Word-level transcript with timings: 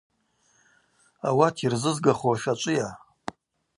Ауат 1.27 1.55
йырзызгахуаш 1.61 2.41
ачӏвыйа? 2.51 2.89